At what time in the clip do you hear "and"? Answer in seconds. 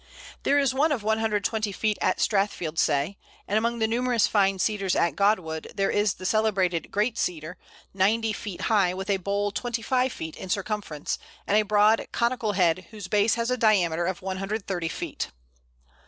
3.47-3.55, 11.45-11.55